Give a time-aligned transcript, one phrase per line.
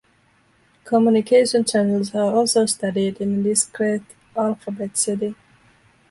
[0.83, 5.35] Communication channels are also studied in a discrete-alphabet setting.